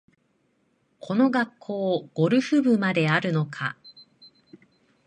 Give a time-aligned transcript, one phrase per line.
[0.99, 3.77] この学校、ゴルフ部まであるのか
[4.55, 4.57] あ